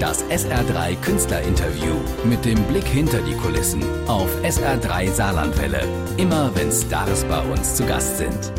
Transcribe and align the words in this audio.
Das 0.00 0.22
SR3 0.24 0.96
Künstlerinterview 1.00 1.94
mit 2.24 2.44
dem 2.44 2.62
Blick 2.64 2.84
hinter 2.84 3.18
die 3.22 3.34
Kulissen 3.34 3.82
auf 4.06 4.28
SR3 4.42 5.10
Saarlandwelle. 5.10 5.82
Immer 6.18 6.50
wenn 6.54 6.70
Stars 6.70 7.24
bei 7.24 7.40
uns 7.40 7.76
zu 7.76 7.86
Gast 7.86 8.18
sind. 8.18 8.52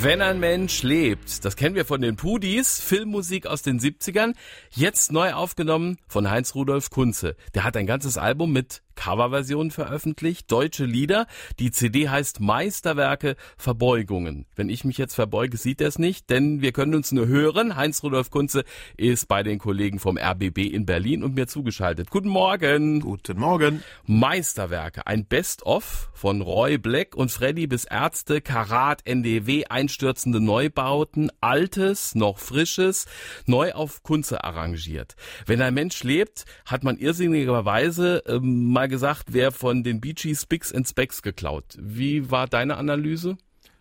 Wenn 0.00 0.22
ein 0.22 0.40
Mensch 0.40 0.82
lebt, 0.82 1.17
das 1.28 1.56
kennen 1.56 1.74
wir 1.74 1.84
von 1.84 2.00
den 2.00 2.16
Pudis, 2.16 2.80
Filmmusik 2.80 3.46
aus 3.46 3.62
den 3.62 3.78
70ern, 3.78 4.34
jetzt 4.70 5.12
neu 5.12 5.32
aufgenommen 5.34 5.98
von 6.08 6.30
Heinz 6.30 6.54
Rudolf 6.54 6.90
Kunze. 6.90 7.36
Der 7.54 7.64
hat 7.64 7.76
ein 7.76 7.86
ganzes 7.86 8.16
Album 8.16 8.52
mit 8.52 8.82
Coverversion 8.98 9.70
veröffentlicht, 9.70 10.50
deutsche 10.50 10.84
Lieder. 10.84 11.28
Die 11.60 11.70
CD 11.70 12.08
heißt 12.08 12.40
Meisterwerke 12.40 13.36
Verbeugungen. 13.56 14.46
Wenn 14.56 14.68
ich 14.68 14.84
mich 14.84 14.98
jetzt 14.98 15.14
verbeuge, 15.14 15.56
sieht 15.56 15.80
er 15.80 15.86
es 15.86 16.00
nicht, 16.00 16.30
denn 16.30 16.62
wir 16.62 16.72
können 16.72 16.96
uns 16.96 17.12
nur 17.12 17.28
hören. 17.28 17.76
Heinz-Rudolf 17.76 18.30
Kunze 18.30 18.64
ist 18.96 19.28
bei 19.28 19.44
den 19.44 19.60
Kollegen 19.60 20.00
vom 20.00 20.18
RBB 20.18 20.58
in 20.72 20.84
Berlin 20.84 21.22
und 21.22 21.36
mir 21.36 21.46
zugeschaltet. 21.46 22.10
Guten 22.10 22.28
Morgen. 22.28 23.00
Guten 23.00 23.38
Morgen. 23.38 23.84
Meisterwerke, 24.04 25.06
ein 25.06 25.26
Best-of 25.26 26.10
von 26.12 26.42
Roy 26.42 26.76
Black 26.76 27.14
und 27.14 27.30
Freddy 27.30 27.68
bis 27.68 27.84
Ärzte, 27.84 28.40
Karat, 28.40 29.06
NDW, 29.06 29.66
einstürzende 29.66 30.40
Neubauten, 30.40 31.17
Altes, 31.40 32.14
noch 32.14 32.38
Frisches, 32.38 33.06
neu 33.46 33.72
auf 33.72 34.02
Kunze 34.02 34.44
arrangiert. 34.44 35.16
Wenn 35.46 35.60
ein 35.60 35.74
Mensch 35.74 36.02
lebt, 36.04 36.44
hat 36.64 36.84
man 36.84 36.96
irrsinnigerweise 36.98 38.22
ähm, 38.26 38.72
mal 38.72 38.88
gesagt, 38.88 39.24
wer 39.32 39.52
von 39.52 39.82
den 39.82 40.00
Bee 40.00 40.14
Spicks 40.34 40.72
and 40.72 40.88
Specks 40.88 41.22
geklaut. 41.22 41.76
Wie 41.78 42.30
war 42.30 42.46
deine 42.46 42.76
Analyse? 42.76 43.36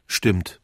Stimmt. 0.08 0.60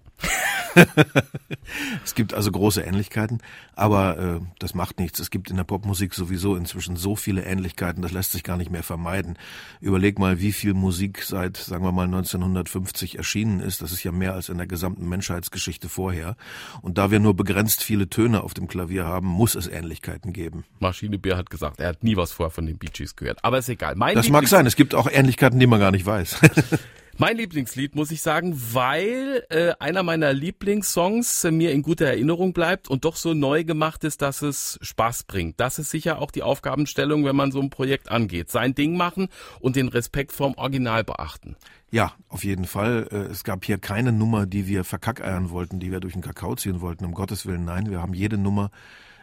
es 2.04 2.16
gibt 2.16 2.34
also 2.34 2.52
große 2.52 2.82
Ähnlichkeiten, 2.82 3.40
aber 3.76 4.18
äh, 4.18 4.40
das 4.60 4.74
macht 4.74 5.00
nichts. 5.00 5.20
Es 5.20 5.30
gibt 5.30 5.50
in 5.50 5.58
der 5.58 5.64
Popmusik 5.64 6.14
sowieso 6.14 6.56
inzwischen 6.56 6.96
so 6.96 7.16
viele 7.16 7.44
Ähnlichkeiten, 7.44 8.02
das 8.02 8.12
lässt 8.12 8.32
sich 8.32 8.44
gar 8.44 8.58
nicht 8.58 8.72
mehr 8.72 8.84
vermeiden. 8.84 9.38
Überleg 9.82 10.20
mal, 10.20 10.40
wie 10.40 10.52
viel 10.52 10.74
Musik 10.74 11.24
seit, 11.24 11.58
sagen 11.58 11.84
wir 11.84 11.92
mal, 11.92 12.06
1950 12.06 13.18
erschienen 13.18 13.60
ist. 13.60 13.82
Das 13.82 13.92
ist 13.92 14.04
ja 14.04 14.12
mehr 14.12 14.34
als 14.34 14.50
in 14.50 14.58
der 14.58 14.68
gesamten 14.68 15.08
Menschheitsgeschichte 15.08 15.90
vorher. 15.90 16.36
Und 16.82 16.98
da 16.98 17.12
wir 17.12 17.20
nur 17.20 17.36
begrenzt 17.36 17.84
viele 17.84 18.10
Töne 18.10 18.44
auf 18.44 18.54
dem 18.54 18.68
Klavier 18.68 19.06
haben, 19.06 19.28
muss 19.28 19.56
es 19.56 19.68
Ähnlichkeiten 19.68 20.34
geben. 20.34 20.66
Maschine 20.80 21.18
Bär 21.18 21.38
hat 21.38 21.50
gesagt, 21.50 21.80
er 21.80 21.90
hat 21.90 22.04
nie 22.04 22.16
was 22.16 22.32
vorher 22.32 22.52
von 22.52 22.66
den 22.66 22.78
Bee 22.78 22.90
Gees 22.92 23.16
gehört. 23.16 23.44
Aber 23.44 23.58
ist 23.58 23.70
egal. 23.70 23.96
Mein 23.96 24.16
das 24.16 24.30
mag 24.30 24.48
sein. 24.48 24.66
Es 24.66 24.76
gibt 24.76 24.96
auch 24.96 25.08
Ähnlichkeiten, 25.12 25.60
die 25.60 25.68
man 25.68 25.80
gar 25.80 25.92
nicht 25.92 26.06
weiß. 26.06 26.40
Mein 27.20 27.38
Lieblingslied, 27.38 27.94
muss 27.94 28.10
ich 28.10 28.24
sagen, 28.24 28.60
weil 28.74 29.46
äh, 29.50 29.74
einer 29.80 30.02
meiner 30.02 30.34
Lieblingssongs 30.34 31.44
äh, 31.44 31.52
mir 31.52 31.72
in 31.72 31.84
guter 31.84 32.08
Erinnerung 32.08 32.54
bleibt 32.54 32.90
und 32.90 33.06
doch 33.06 33.18
so 33.18 33.36
neu 33.36 33.64
gemacht 33.64 34.04
ist, 34.04 34.24
dass 34.24 34.42
es 34.42 34.80
Spaß 34.82 35.26
bringt. 35.26 35.60
Das 35.60 35.78
ist 35.78 35.92
sicher 35.92 36.18
auch 36.20 36.32
die 36.32 36.42
Aufgabenstellung, 36.42 37.24
wenn 37.24 37.36
man 37.36 37.52
so 37.52 37.62
ein 37.62 37.70
Projekt 37.70 38.10
angeht. 38.10 38.50
Sein 38.50 38.74
Ding 38.74 38.98
machen 38.98 39.28
und 39.60 39.76
den 39.76 39.90
Respekt 39.90 40.32
vorm 40.32 40.56
Original 40.56 41.04
beachten. 41.04 41.56
Ja, 41.92 42.14
auf 42.30 42.44
jeden 42.44 42.66
Fall. 42.66 43.08
Äh, 43.12 43.32
es 43.32 43.44
gab 43.44 43.64
hier 43.64 43.78
keine 43.78 44.12
Nummer, 44.12 44.48
die 44.48 44.66
wir 44.66 44.84
verkackeiern 44.84 45.52
wollten, 45.52 45.80
die 45.80 45.92
wir 45.92 46.00
durch 46.00 46.14
den 46.14 46.24
Kakao 46.24 46.56
ziehen 46.56 46.82
wollten. 46.82 47.06
Um 47.06 47.14
Gottes 47.14 47.46
Willen, 47.46 47.64
nein. 47.64 47.92
Wir 47.92 48.02
haben 48.02 48.16
jede 48.16 48.40
Nummer 48.40 48.72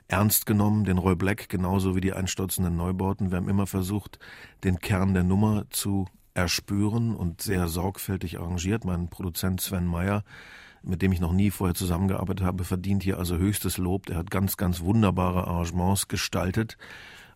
ernst 0.07 0.47
genommen, 0.47 0.85
den 0.85 0.99
Roy 0.99 1.17
Black 1.17 1.49
genauso 1.49 1.97
wie 1.97 2.01
die 2.01 2.13
einstürzenden 2.13 2.77
Neubauten. 2.77 3.33
Wir 3.33 3.39
haben 3.39 3.49
immer 3.49 3.67
versucht, 3.67 4.21
den 4.63 4.79
Kern 4.79 5.13
der 5.13 5.25
Nummer 5.25 5.65
zu 5.71 6.07
erspüren 6.41 7.15
und 7.15 7.43
sehr 7.43 7.69
sorgfältig 7.69 8.39
arrangiert. 8.39 8.85
Mein 8.85 9.09
Produzent 9.09 9.61
Sven 9.61 9.87
Meyer, 9.87 10.25
mit 10.83 11.03
dem 11.03 11.13
ich 11.13 11.21
noch 11.21 11.33
nie 11.33 11.51
vorher 11.51 11.75
zusammengearbeitet 11.75 12.45
habe, 12.45 12.65
verdient 12.65 13.03
hier 13.03 13.19
also 13.19 13.37
höchstes 13.37 13.79
Lob. 13.79 14.09
Er 14.09 14.17
hat 14.17 14.31
ganz, 14.31 14.57
ganz 14.57 14.81
wunderbare 14.81 15.47
Arrangements 15.47 16.09
gestaltet, 16.09 16.79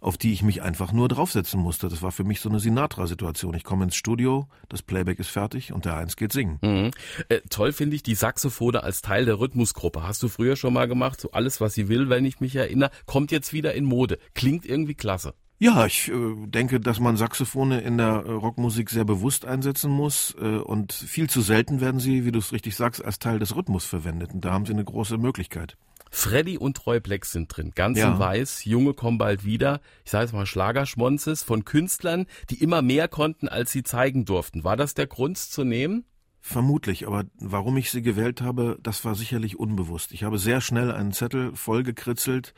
auf 0.00 0.16
die 0.16 0.32
ich 0.32 0.42
mich 0.42 0.62
einfach 0.62 0.92
nur 0.92 1.08
draufsetzen 1.08 1.60
musste. 1.60 1.88
Das 1.88 2.02
war 2.02 2.12
für 2.12 2.24
mich 2.24 2.40
so 2.40 2.48
eine 2.48 2.60
Sinatra-Situation. 2.60 3.54
Ich 3.54 3.64
komme 3.64 3.84
ins 3.84 3.96
Studio, 3.96 4.48
das 4.68 4.82
Playback 4.82 5.18
ist 5.18 5.28
fertig 5.28 5.72
und 5.72 5.84
der 5.84 5.96
Eins 5.96 6.16
geht 6.16 6.32
singen. 6.32 6.58
Mhm. 6.62 6.90
Äh, 7.28 7.40
toll 7.50 7.72
finde 7.72 7.96
ich 7.96 8.02
die 8.02 8.14
Saxophone 8.14 8.76
als 8.76 9.02
Teil 9.02 9.24
der 9.26 9.38
Rhythmusgruppe. 9.38 10.02
Hast 10.02 10.22
du 10.22 10.28
früher 10.28 10.56
schon 10.56 10.72
mal 10.74 10.88
gemacht? 10.88 11.20
So 11.20 11.30
alles, 11.32 11.60
was 11.60 11.74
sie 11.74 11.88
will, 11.88 12.08
wenn 12.08 12.24
ich 12.24 12.40
mich 12.40 12.56
erinnere, 12.56 12.90
kommt 13.06 13.32
jetzt 13.32 13.52
wieder 13.52 13.74
in 13.74 13.84
Mode. 13.84 14.18
Klingt 14.34 14.66
irgendwie 14.66 14.94
klasse. 14.94 15.34
Ja, 15.58 15.86
ich 15.86 16.10
äh, 16.10 16.46
denke, 16.46 16.80
dass 16.80 16.98
man 16.98 17.16
Saxophone 17.16 17.72
in 17.72 17.96
der 17.96 18.24
äh, 18.26 18.30
Rockmusik 18.30 18.90
sehr 18.90 19.04
bewusst 19.04 19.44
einsetzen 19.44 19.90
muss 19.90 20.34
äh, 20.40 20.56
und 20.56 20.92
viel 20.92 21.30
zu 21.30 21.42
selten 21.42 21.80
werden 21.80 22.00
sie, 22.00 22.24
wie 22.24 22.32
du 22.32 22.40
es 22.40 22.52
richtig 22.52 22.74
sagst, 22.76 23.04
als 23.04 23.18
Teil 23.18 23.38
des 23.38 23.54
Rhythmus 23.54 23.84
verwendet. 23.84 24.34
Und 24.34 24.44
da 24.44 24.52
haben 24.52 24.66
sie 24.66 24.72
eine 24.72 24.84
große 24.84 25.16
Möglichkeit. 25.16 25.76
Freddy 26.10 26.58
und 26.58 26.80
Black 27.02 27.24
sind 27.24 27.48
drin, 27.48 27.72
ganz 27.74 27.98
ja. 27.98 28.12
in 28.12 28.18
weiß. 28.18 28.64
Junge 28.64 28.94
kommen 28.94 29.18
bald 29.18 29.44
wieder. 29.44 29.80
Ich 30.04 30.12
sage 30.12 30.24
jetzt 30.24 30.32
mal 30.32 30.46
Schlagerschmonzes 30.46 31.42
von 31.42 31.64
Künstlern, 31.64 32.26
die 32.50 32.62
immer 32.62 32.82
mehr 32.82 33.08
konnten, 33.08 33.48
als 33.48 33.72
sie 33.72 33.82
zeigen 33.82 34.24
durften. 34.24 34.62
War 34.62 34.76
das 34.76 34.94
der 34.94 35.08
Grund 35.08 35.38
zu 35.38 35.64
nehmen? 35.64 36.04
Vermutlich, 36.40 37.06
aber 37.06 37.24
warum 37.40 37.76
ich 37.78 37.90
sie 37.90 38.02
gewählt 38.02 38.42
habe, 38.42 38.78
das 38.82 39.04
war 39.04 39.14
sicherlich 39.14 39.58
unbewusst. 39.58 40.12
Ich 40.12 40.24
habe 40.24 40.38
sehr 40.38 40.60
schnell 40.60 40.92
einen 40.92 41.12
Zettel 41.12 41.56
vollgekritzelt 41.56 42.54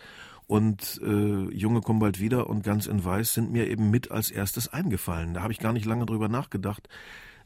und 0.47 1.01
äh, 1.03 1.55
Junge 1.55 1.81
kommen 1.81 1.99
bald 1.99 2.21
wieder 2.21 2.49
und 2.49 2.62
ganz 2.62 2.87
in 2.87 3.05
Weiß 3.05 3.34
sind 3.34 3.51
mir 3.51 3.69
eben 3.69 3.91
mit 3.91 4.11
als 4.11 4.31
erstes 4.31 4.69
eingefallen. 4.69 5.34
Da 5.34 5.43
habe 5.43 5.53
ich 5.53 5.59
gar 5.59 5.73
nicht 5.73 5.87
lange 5.87 6.07
drüber 6.07 6.29
nachgedacht. 6.29 6.89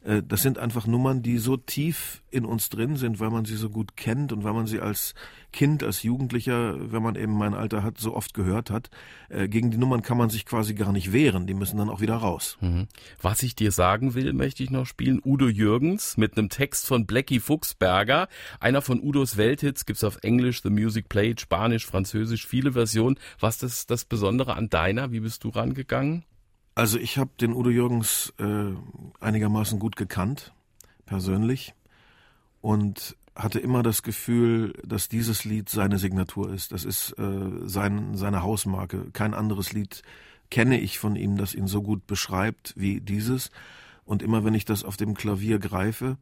Äh, 0.03 0.23
das 0.27 0.41
sind 0.41 0.57
einfach 0.57 0.87
Nummern, 0.87 1.21
die 1.21 1.37
so 1.37 1.57
tief 1.57 2.23
in 2.31 2.45
uns 2.45 2.69
drin 2.69 2.95
sind, 2.95 3.19
weil 3.19 3.29
man 3.29 3.45
sie 3.45 3.55
so 3.55 3.69
gut 3.69 3.97
kennt 3.97 4.31
und 4.31 4.43
weil 4.43 4.53
man 4.53 4.67
sie 4.67 4.79
als 4.79 5.13
Kind, 5.51 5.83
als 5.83 6.03
Jugendlicher, 6.03 6.91
wenn 6.91 7.03
man 7.03 7.15
eben 7.15 7.37
mein 7.37 7.53
Alter 7.53 7.83
hat, 7.83 7.97
so 7.97 8.15
oft 8.15 8.33
gehört 8.33 8.71
hat. 8.71 8.89
Äh, 9.29 9.49
gegen 9.49 9.69
die 9.69 9.77
Nummern 9.77 10.01
kann 10.01 10.17
man 10.17 10.29
sich 10.29 10.45
quasi 10.45 10.73
gar 10.73 10.91
nicht 10.91 11.11
wehren. 11.11 11.45
Die 11.45 11.53
müssen 11.53 11.77
dann 11.77 11.89
auch 11.89 12.01
wieder 12.01 12.15
raus. 12.15 12.57
Mhm. 12.61 12.87
Was 13.21 13.43
ich 13.43 13.55
dir 13.55 13.71
sagen 13.71 14.13
will, 14.15 14.33
möchte 14.33 14.63
ich 14.63 14.69
noch 14.69 14.85
spielen. 14.85 15.21
Udo 15.23 15.47
Jürgens 15.47 16.17
mit 16.17 16.37
einem 16.37 16.49
Text 16.49 16.87
von 16.87 17.05
Blackie 17.05 17.39
Fuchsberger. 17.39 18.27
Einer 18.59 18.81
von 18.81 19.01
Udos 19.01 19.37
Welthits 19.37 19.85
gibt's 19.85 20.03
auf 20.03 20.19
Englisch, 20.23 20.61
The 20.63 20.69
Music 20.69 21.09
Played, 21.09 21.41
Spanisch, 21.41 21.85
Französisch, 21.85 22.47
viele 22.47 22.73
Versionen. 22.73 23.19
Was 23.39 23.61
ist 23.61 23.91
das 23.91 24.05
Besondere 24.05 24.55
an 24.55 24.69
deiner? 24.69 25.11
Wie 25.11 25.19
bist 25.19 25.43
du 25.43 25.49
rangegangen? 25.49 26.23
Also 26.73 26.97
ich 26.97 27.17
habe 27.17 27.31
den 27.39 27.53
Udo 27.53 27.69
Jürgens 27.69 28.33
äh, 28.39 28.73
einigermaßen 29.19 29.77
gut 29.77 29.95
gekannt, 29.95 30.53
persönlich, 31.05 31.73
und 32.61 33.17
hatte 33.35 33.59
immer 33.59 33.83
das 33.83 34.03
Gefühl, 34.03 34.73
dass 34.85 35.09
dieses 35.09 35.45
Lied 35.45 35.69
seine 35.69 35.97
Signatur 35.97 36.51
ist. 36.53 36.71
Das 36.71 36.85
ist 36.85 37.17
äh, 37.17 37.49
sein, 37.65 38.15
seine 38.15 38.43
Hausmarke. 38.43 39.09
Kein 39.13 39.33
anderes 39.33 39.73
Lied 39.73 40.01
kenne 40.49 40.79
ich 40.79 40.99
von 40.99 41.15
ihm, 41.15 41.37
das 41.37 41.55
ihn 41.55 41.67
so 41.67 41.81
gut 41.81 42.07
beschreibt 42.07 42.73
wie 42.77 43.01
dieses. 43.01 43.51
Und 44.05 44.21
immer 44.21 44.43
wenn 44.43 44.53
ich 44.53 44.65
das 44.65 44.83
auf 44.83 44.97
dem 44.97 45.13
Klavier 45.13 45.59
greife, 45.59 46.17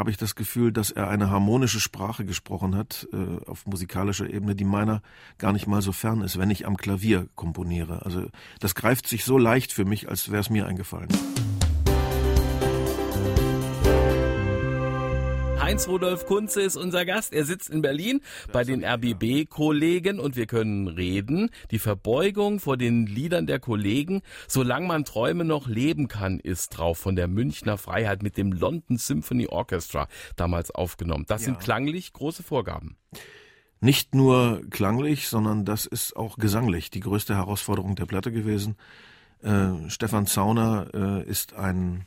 habe 0.00 0.10
ich 0.10 0.16
das 0.16 0.34
Gefühl, 0.34 0.72
dass 0.72 0.90
er 0.90 1.08
eine 1.08 1.28
harmonische 1.28 1.78
Sprache 1.78 2.24
gesprochen 2.24 2.74
hat, 2.74 3.06
äh, 3.12 3.44
auf 3.46 3.66
musikalischer 3.66 4.30
Ebene, 4.30 4.54
die 4.54 4.64
meiner 4.64 5.02
gar 5.36 5.52
nicht 5.52 5.66
mal 5.66 5.82
so 5.82 5.92
fern 5.92 6.22
ist, 6.22 6.38
wenn 6.38 6.48
ich 6.48 6.66
am 6.66 6.78
Klavier 6.78 7.28
komponiere. 7.34 8.02
Also 8.06 8.24
das 8.60 8.74
greift 8.74 9.06
sich 9.06 9.26
so 9.26 9.36
leicht 9.36 9.74
für 9.74 9.84
mich, 9.84 10.08
als 10.08 10.30
wäre 10.30 10.40
es 10.40 10.48
mir 10.48 10.66
eingefallen. 10.66 11.10
Heinz-Rudolf 15.70 16.26
Kunze 16.26 16.62
ist 16.62 16.76
unser 16.76 17.04
Gast. 17.04 17.32
Er 17.32 17.44
sitzt 17.44 17.70
in 17.70 17.80
Berlin 17.80 18.22
bei 18.52 18.64
den 18.64 18.84
RBB-Kollegen 18.84 20.18
und 20.18 20.34
wir 20.34 20.46
können 20.46 20.88
reden. 20.88 21.48
Die 21.70 21.78
Verbeugung 21.78 22.58
vor 22.58 22.76
den 22.76 23.06
Liedern 23.06 23.46
der 23.46 23.60
Kollegen, 23.60 24.22
solange 24.48 24.88
man 24.88 25.04
Träume 25.04 25.44
noch 25.44 25.68
leben 25.68 26.08
kann, 26.08 26.40
ist 26.40 26.70
drauf 26.70 26.98
von 26.98 27.14
der 27.14 27.28
Münchner 27.28 27.78
Freiheit 27.78 28.24
mit 28.24 28.36
dem 28.36 28.50
London 28.50 28.96
Symphony 28.96 29.46
Orchestra 29.46 30.08
damals 30.34 30.72
aufgenommen. 30.72 31.24
Das 31.28 31.42
ja. 31.42 31.44
sind 31.44 31.60
klanglich 31.60 32.12
große 32.14 32.42
Vorgaben. 32.42 32.96
Nicht 33.80 34.12
nur 34.12 34.62
klanglich, 34.70 35.28
sondern 35.28 35.64
das 35.64 35.86
ist 35.86 36.16
auch 36.16 36.36
gesanglich 36.36 36.90
die 36.90 36.98
größte 36.98 37.36
Herausforderung 37.36 37.94
der 37.94 38.06
Platte 38.06 38.32
gewesen. 38.32 38.74
Äh, 39.40 39.88
Stefan 39.88 40.26
Zauner 40.26 40.88
äh, 40.92 41.30
ist 41.30 41.54
ein 41.54 42.06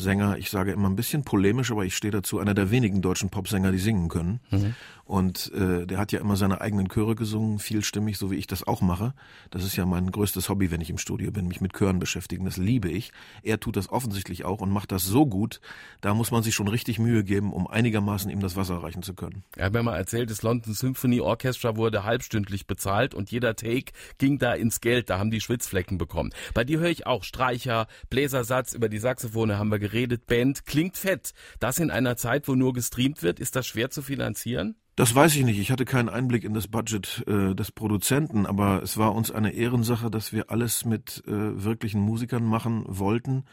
Sänger, 0.00 0.38
ich 0.38 0.50
sage 0.50 0.72
immer 0.72 0.88
ein 0.88 0.96
bisschen 0.96 1.24
polemisch, 1.24 1.70
aber 1.70 1.84
ich 1.84 1.96
stehe 1.96 2.10
dazu, 2.10 2.38
einer 2.38 2.54
der 2.54 2.70
wenigen 2.70 3.02
deutschen 3.02 3.30
Popsänger, 3.30 3.70
die 3.72 3.78
singen 3.78 4.08
können. 4.08 4.40
Mhm. 4.50 4.74
Und 5.10 5.52
äh, 5.54 5.88
der 5.88 5.98
hat 5.98 6.12
ja 6.12 6.20
immer 6.20 6.36
seine 6.36 6.60
eigenen 6.60 6.88
Chöre 6.88 7.16
gesungen, 7.16 7.58
vielstimmig, 7.58 8.16
so 8.16 8.30
wie 8.30 8.36
ich 8.36 8.46
das 8.46 8.64
auch 8.64 8.80
mache. 8.80 9.12
Das 9.50 9.64
ist 9.64 9.74
ja 9.74 9.84
mein 9.84 10.12
größtes 10.12 10.48
Hobby, 10.48 10.70
wenn 10.70 10.80
ich 10.80 10.88
im 10.88 10.98
Studio 10.98 11.32
bin, 11.32 11.48
mich 11.48 11.60
mit 11.60 11.72
Chören 11.76 11.98
beschäftigen. 11.98 12.44
Das 12.44 12.58
liebe 12.58 12.88
ich. 12.88 13.10
Er 13.42 13.58
tut 13.58 13.76
das 13.76 13.90
offensichtlich 13.90 14.44
auch 14.44 14.60
und 14.60 14.70
macht 14.70 14.92
das 14.92 15.04
so 15.04 15.26
gut, 15.26 15.60
da 16.00 16.14
muss 16.14 16.30
man 16.30 16.44
sich 16.44 16.54
schon 16.54 16.68
richtig 16.68 17.00
Mühe 17.00 17.24
geben, 17.24 17.52
um 17.52 17.66
einigermaßen 17.66 18.30
ihm 18.30 18.38
das 18.38 18.54
Wasser 18.54 18.84
reichen 18.84 19.02
zu 19.02 19.14
können. 19.14 19.42
Er 19.56 19.66
hat 19.66 19.72
mir 19.72 19.82
mal 19.82 19.96
erzählt, 19.96 20.30
das 20.30 20.42
London 20.42 20.74
Symphony 20.74 21.20
Orchestra 21.20 21.74
wurde 21.74 22.04
halbstündlich 22.04 22.68
bezahlt 22.68 23.12
und 23.12 23.32
jeder 23.32 23.56
Take 23.56 23.92
ging 24.18 24.38
da 24.38 24.52
ins 24.52 24.80
Geld, 24.80 25.10
da 25.10 25.18
haben 25.18 25.32
die 25.32 25.40
Schwitzflecken 25.40 25.98
bekommen. 25.98 26.30
Bei 26.54 26.62
dir 26.62 26.78
höre 26.78 26.88
ich 26.88 27.08
auch 27.08 27.24
Streicher, 27.24 27.88
Bläsersatz, 28.10 28.74
über 28.74 28.88
die 28.88 28.98
Saxophone 28.98 29.58
haben 29.58 29.72
wir 29.72 29.80
geredet, 29.80 29.89
Band, 30.26 30.66
klingt 30.66 30.96
fett. 30.96 31.32
Das 31.58 31.78
in 31.78 31.90
einer 31.90 32.16
Zeit, 32.16 32.48
wo 32.48 32.54
nur 32.54 32.72
gestreamt 32.72 33.22
wird, 33.22 33.40
ist 33.40 33.56
das 33.56 33.66
schwer 33.66 33.90
zu 33.90 34.02
finanzieren? 34.02 34.76
Das 34.96 35.14
weiß 35.14 35.36
ich 35.36 35.44
nicht. 35.44 35.58
Ich 35.58 35.70
hatte 35.70 35.84
keinen 35.84 36.08
Einblick 36.08 36.44
in 36.44 36.52
das 36.52 36.68
Budget 36.68 37.24
äh, 37.26 37.54
des 37.54 37.72
Produzenten, 37.72 38.44
aber 38.44 38.82
es 38.82 38.98
war 38.98 39.14
uns 39.14 39.30
eine 39.30 39.52
Ehrensache, 39.52 40.10
dass 40.10 40.32
wir 40.32 40.50
alles 40.50 40.84
mit 40.84 41.22
äh, 41.26 41.30
wirklichen 41.30 42.00
Musikern 42.00 42.44
machen 42.44 42.84
wollten. 42.86 43.44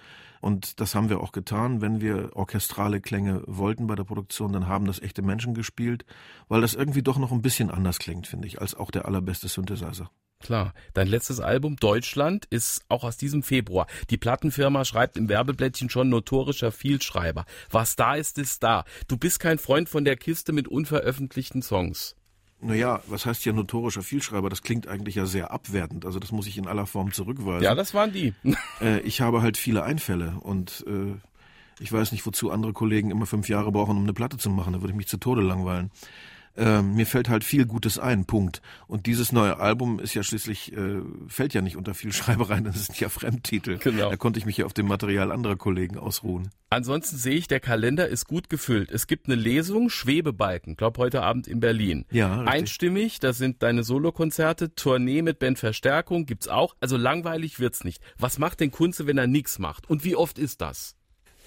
Und 0.42 0.80
das 0.80 0.94
haben 0.94 1.10
wir 1.10 1.22
auch 1.22 1.32
getan. 1.32 1.82
Wenn 1.82 2.02
wir 2.02 2.36
orchestrale 2.36 3.02
Klänge 3.02 3.44
wollten 3.48 3.88
bei 3.88 3.96
der 3.96 4.04
Produktion, 4.04 4.52
dann 4.52 4.68
haben 4.68 4.86
das 4.86 5.02
echte 5.02 5.22
Menschen 5.22 5.54
gespielt, 5.54 6.06
weil 6.48 6.62
das 6.62 6.74
irgendwie 6.74 7.02
doch 7.02 7.18
noch 7.18 7.32
ein 7.32 7.42
bisschen 7.42 7.72
anders 7.72 8.00
klingt, 8.00 8.28
finde 8.28 8.48
ich, 8.48 8.62
als 8.62 8.76
auch 8.76 8.92
der 8.92 9.06
allerbeste 9.06 9.48
Synthesizer. 9.48 10.12
Klar. 10.40 10.74
Dein 10.94 11.08
letztes 11.08 11.40
Album 11.40 11.78
Deutschland 11.78 12.46
ist 12.46 12.84
auch 12.90 13.04
aus 13.04 13.18
diesem 13.18 13.44
Februar. 13.44 13.88
Die 14.10 14.18
Plattenfirma 14.18 14.86
schreibt 14.86 15.18
im 15.18 15.30
Werbeblättchen 15.30 15.90
schon 15.90 16.10
notorischer 16.10 16.72
Vielschreiber. 16.72 17.46
Was 17.72 17.96
da 17.96 18.16
ist, 18.16 18.38
ist 18.38 18.64
da. 18.64 18.86
Du 19.08 19.18
bist 19.18 19.40
kein 19.40 19.58
Freund 19.58 19.90
von 19.90 20.06
der 20.06 20.16
Kiste 20.16 20.54
mit 20.54 20.68
unveröffentlichten 20.68 21.62
Songs. 21.62 22.16
Naja, 22.60 23.02
was 23.08 23.26
heißt 23.26 23.44
hier 23.44 23.54
notorischer 23.54 24.02
Vielschreiber? 24.02 24.50
Das 24.50 24.64
klingt 24.64 24.88
eigentlich 24.88 25.16
ja 25.16 25.26
sehr 25.26 25.52
abwertend. 25.52 26.06
Also 26.06 26.20
das 26.20 26.32
muss 26.32 26.48
ich 26.48 26.58
in 26.58 26.68
aller 26.68 26.86
Form 26.86 27.12
zurückweisen. 27.14 27.64
Ja, 27.64 27.76
das 27.76 27.94
waren 27.94 28.12
die. 28.12 28.34
äh, 28.82 29.00
ich 29.02 29.22
habe 29.22 29.42
halt 29.42 29.58
viele 29.58 29.84
Einfälle 29.84 30.38
und 30.40 30.86
äh, 30.88 31.16
ich 31.80 31.92
weiß 31.92 32.12
nicht, 32.12 32.26
wozu 32.26 32.52
andere 32.52 32.74
Kollegen 32.74 33.12
immer 33.12 33.28
fünf 33.28 33.50
Jahre 33.50 33.72
brauchen, 33.72 33.98
um 33.98 34.04
eine 34.04 34.14
Platte 34.14 34.38
zu 34.38 34.50
machen. 34.50 34.74
Da 34.74 34.82
würde 34.82 34.92
ich 34.92 34.98
mich 34.98 35.08
zu 35.08 35.18
Tode 35.18 35.42
langweilen 35.42 35.92
äh, 36.58 36.82
mir 36.82 37.06
fällt 37.06 37.30
halt 37.30 37.44
viel 37.44 37.66
Gutes 37.66 38.00
ein, 38.00 38.26
Punkt. 38.26 38.62
Und 38.88 39.06
dieses 39.06 39.32
neue 39.32 39.60
Album 39.60 40.00
ist 40.00 40.14
ja 40.14 40.24
schließlich, 40.24 40.74
äh, 40.74 41.02
fällt 41.28 41.54
ja 41.54 41.62
nicht 41.62 41.78
unter 41.78 41.94
viel 41.94 42.12
Schreiberei, 42.12 42.60
das 42.64 42.76
ist 42.76 43.00
ja 43.00 43.10
Fremdtitel. 43.10 43.78
Genau. 43.78 44.10
Da 44.10 44.18
konnte 44.18 44.40
ich 44.40 44.46
mich 44.46 44.58
ja 44.58 44.66
auf 44.66 44.74
dem 44.74 44.88
Material 44.88 45.32
anderer 45.32 45.56
Kollegen 45.56 45.98
ausruhen. 45.98 46.50
Ansonsten 46.70 47.18
sehe 47.18 47.36
ich, 47.36 47.48
der 47.48 47.60
Kalender 47.60 48.08
ist 48.08 48.28
gut 48.28 48.50
gefüllt. 48.50 48.92
Es 48.92 49.08
gibt 49.08 49.28
eine 49.28 49.36
Lesung, 49.36 49.90
Schwebebalken, 49.90 50.76
glaub 50.76 50.98
heute 50.98 51.22
Abend 51.22 51.48
in 51.48 51.60
Berlin. 51.60 52.06
Ja, 52.12 52.36
richtig. 52.36 52.54
Einstimmig, 52.54 53.20
das 53.20 53.38
sind 53.38 53.64
deine 53.64 53.84
Solokonzerte, 53.84 54.76
Tournee 54.76 55.22
mit 55.22 55.40
Bandverstärkung 55.40 56.26
gibt's 56.26 56.48
auch. 56.48 56.76
Also 56.82 56.98
langweilig 56.98 57.60
wird's 57.60 57.84
nicht. 57.84 58.02
Was 58.18 58.38
macht 58.38 58.60
denn 58.60 58.72
Kunze, 58.72 59.08
wenn 59.08 59.18
er 59.18 59.28
nichts 59.28 59.60
macht? 59.60 59.90
Und 59.90 60.04
wie 60.04 60.16
oft 60.16 60.40
ist 60.40 60.62
das? 60.62 60.96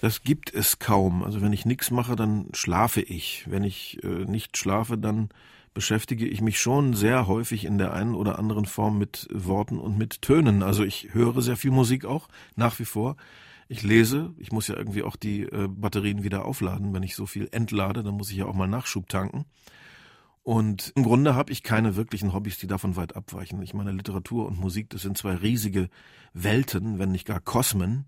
Das 0.01 0.23
gibt 0.23 0.51
es 0.51 0.79
kaum. 0.79 1.21
Also 1.21 1.43
wenn 1.43 1.53
ich 1.53 1.67
nichts 1.67 1.91
mache, 1.91 2.15
dann 2.15 2.47
schlafe 2.53 3.01
ich. 3.01 3.45
Wenn 3.47 3.63
ich 3.63 4.03
äh, 4.03 4.25
nicht 4.25 4.57
schlafe, 4.57 4.97
dann 4.97 5.29
beschäftige 5.75 6.27
ich 6.27 6.41
mich 6.41 6.59
schon 6.59 6.95
sehr 6.95 7.27
häufig 7.27 7.65
in 7.65 7.77
der 7.77 7.93
einen 7.93 8.15
oder 8.15 8.39
anderen 8.39 8.65
Form 8.65 8.97
mit 8.97 9.27
Worten 9.31 9.77
und 9.77 9.99
mit 9.99 10.23
Tönen. 10.23 10.63
Also 10.63 10.83
ich 10.83 11.13
höre 11.13 11.39
sehr 11.43 11.55
viel 11.55 11.69
Musik 11.69 12.05
auch, 12.05 12.29
nach 12.55 12.79
wie 12.79 12.85
vor. 12.85 13.15
Ich 13.67 13.83
lese, 13.83 14.33
ich 14.39 14.51
muss 14.51 14.67
ja 14.67 14.75
irgendwie 14.75 15.03
auch 15.03 15.15
die 15.15 15.43
äh, 15.43 15.67
Batterien 15.69 16.23
wieder 16.23 16.45
aufladen. 16.45 16.95
Wenn 16.95 17.03
ich 17.03 17.15
so 17.15 17.27
viel 17.27 17.47
entlade, 17.51 18.01
dann 18.01 18.15
muss 18.15 18.31
ich 18.31 18.37
ja 18.37 18.47
auch 18.47 18.55
mal 18.55 18.67
Nachschub 18.67 19.07
tanken. 19.07 19.45
Und 20.41 20.93
im 20.95 21.03
Grunde 21.03 21.35
habe 21.35 21.51
ich 21.51 21.61
keine 21.61 21.95
wirklichen 21.95 22.33
Hobbys, 22.33 22.57
die 22.57 22.65
davon 22.65 22.95
weit 22.95 23.15
abweichen. 23.15 23.61
Ich 23.61 23.75
meine, 23.75 23.91
Literatur 23.91 24.47
und 24.47 24.59
Musik, 24.59 24.89
das 24.89 25.03
sind 25.03 25.15
zwei 25.15 25.35
riesige 25.35 25.89
Welten, 26.33 26.97
wenn 26.97 27.11
nicht 27.11 27.27
gar 27.27 27.39
Kosmen. 27.39 28.07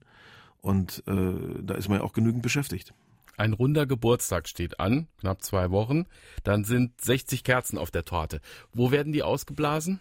Und 0.63 1.04
äh, 1.07 1.62
da 1.62 1.75
ist 1.75 1.89
man 1.89 2.00
ja 2.00 2.04
auch 2.06 2.13
genügend 2.13 2.42
beschäftigt. 2.42 2.94
Ein 3.36 3.51
runder 3.51 3.86
Geburtstag 3.86 4.48
steht 4.48 4.80
an, 4.80 5.07
knapp 5.19 5.42
zwei 5.42 5.71
Wochen. 5.71 6.06
Dann 6.44 6.63
sind 6.63 7.01
60 7.01 7.44
Kerzen 7.44 7.77
auf 7.77 7.92
der 7.92 8.06
Torte. 8.06 8.39
Wo 8.71 8.89
werden 8.89 9.12
die 9.12 9.24
ausgeblasen? 9.24 10.00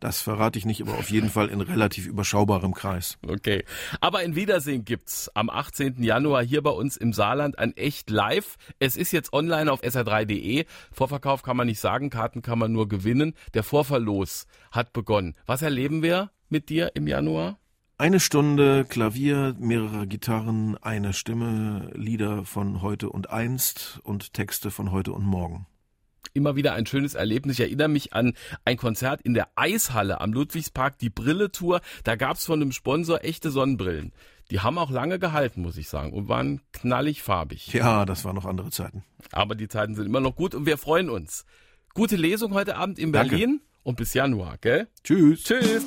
Das 0.00 0.20
verrate 0.20 0.58
ich 0.58 0.66
nicht, 0.66 0.82
aber 0.82 0.98
auf 0.98 1.08
jeden 1.08 1.30
Fall 1.30 1.48
in 1.48 1.62
relativ 1.62 2.06
überschaubarem 2.06 2.74
Kreis. 2.74 3.16
Okay. 3.26 3.64
Aber 4.02 4.22
in 4.22 4.36
Wiedersehen 4.36 4.84
gibt's 4.84 5.30
am 5.32 5.48
18. 5.48 6.02
Januar 6.02 6.44
hier 6.44 6.62
bei 6.62 6.70
uns 6.70 6.98
im 6.98 7.14
Saarland 7.14 7.58
ein 7.58 7.74
echt 7.74 8.10
live. 8.10 8.56
Es 8.78 8.98
ist 8.98 9.12
jetzt 9.12 9.32
online 9.32 9.72
auf 9.72 9.82
sr3.de. 9.82 10.66
Vorverkauf 10.92 11.42
kann 11.42 11.56
man 11.56 11.68
nicht 11.68 11.80
sagen, 11.80 12.10
Karten 12.10 12.42
kann 12.42 12.58
man 12.58 12.72
nur 12.72 12.88
gewinnen. 12.88 13.32
Der 13.54 13.62
Vorverlos 13.62 14.46
hat 14.70 14.92
begonnen. 14.92 15.34
Was 15.46 15.62
erleben 15.62 16.02
wir 16.02 16.30
mit 16.50 16.68
dir 16.68 16.90
im 16.94 17.06
Januar? 17.06 17.58
Eine 17.96 18.18
Stunde 18.18 18.84
Klavier, 18.84 19.54
mehrere 19.60 20.08
Gitarren, 20.08 20.76
eine 20.78 21.12
Stimme, 21.12 21.92
Lieder 21.94 22.44
von 22.44 22.82
heute 22.82 23.08
und 23.08 23.30
einst 23.30 24.00
und 24.02 24.32
Texte 24.32 24.72
von 24.72 24.90
heute 24.90 25.12
und 25.12 25.24
morgen. 25.24 25.66
Immer 26.32 26.56
wieder 26.56 26.72
ein 26.72 26.86
schönes 26.86 27.14
Erlebnis. 27.14 27.60
Ich 27.60 27.64
erinnere 27.64 27.86
mich 27.86 28.12
an 28.12 28.34
ein 28.64 28.76
Konzert 28.78 29.22
in 29.22 29.32
der 29.32 29.46
Eishalle 29.54 30.20
am 30.20 30.32
Ludwigspark, 30.32 30.98
die 30.98 31.08
Brille-Tour. 31.08 31.80
Da 32.02 32.16
gab's 32.16 32.46
von 32.46 32.60
einem 32.60 32.72
Sponsor 32.72 33.22
echte 33.22 33.52
Sonnenbrillen. 33.52 34.12
Die 34.50 34.58
haben 34.58 34.76
auch 34.76 34.90
lange 34.90 35.20
gehalten, 35.20 35.62
muss 35.62 35.76
ich 35.76 35.88
sagen, 35.88 36.12
und 36.12 36.28
waren 36.28 36.62
knallig 36.72 37.22
farbig. 37.22 37.72
Ja, 37.72 38.04
das 38.04 38.24
waren 38.24 38.34
noch 38.34 38.44
andere 38.44 38.70
Zeiten. 38.70 39.04
Aber 39.30 39.54
die 39.54 39.68
Zeiten 39.68 39.94
sind 39.94 40.06
immer 40.06 40.20
noch 40.20 40.34
gut 40.34 40.56
und 40.56 40.66
wir 40.66 40.78
freuen 40.78 41.10
uns. 41.10 41.46
Gute 41.94 42.16
Lesung 42.16 42.54
heute 42.54 42.74
Abend 42.74 42.98
in 42.98 43.12
Berlin 43.12 43.60
Danke. 43.60 43.64
und 43.84 43.96
bis 43.96 44.14
Januar, 44.14 44.58
gell? 44.58 44.88
Tschüss. 45.04 45.44
Tschüss. 45.44 45.86